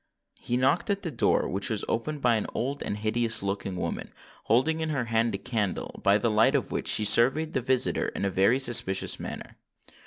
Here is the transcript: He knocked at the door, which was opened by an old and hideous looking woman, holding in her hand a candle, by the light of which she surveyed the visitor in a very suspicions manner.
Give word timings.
He 0.39 0.57
knocked 0.57 0.89
at 0.89 1.03
the 1.03 1.11
door, 1.11 1.47
which 1.47 1.69
was 1.69 1.85
opened 1.87 2.21
by 2.23 2.33
an 2.33 2.47
old 2.55 2.81
and 2.81 2.97
hideous 2.97 3.43
looking 3.43 3.75
woman, 3.75 4.11
holding 4.45 4.79
in 4.79 4.89
her 4.89 5.05
hand 5.05 5.35
a 5.35 5.37
candle, 5.37 6.01
by 6.03 6.17
the 6.17 6.31
light 6.31 6.55
of 6.55 6.71
which 6.71 6.87
she 6.87 7.05
surveyed 7.05 7.53
the 7.53 7.61
visitor 7.61 8.07
in 8.07 8.25
a 8.25 8.31
very 8.31 8.57
suspicions 8.57 9.19
manner. 9.19 9.59